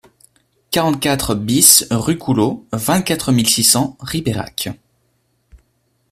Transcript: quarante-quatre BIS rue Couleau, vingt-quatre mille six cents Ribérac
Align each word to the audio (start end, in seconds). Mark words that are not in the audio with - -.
quarante-quatre 0.71 1.35
BIS 1.35 1.85
rue 1.91 2.17
Couleau, 2.17 2.65
vingt-quatre 2.73 3.31
mille 3.31 3.47
six 3.47 3.63
cents 3.63 3.95
Ribérac 3.99 4.69